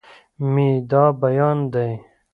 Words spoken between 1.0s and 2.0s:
بيان دی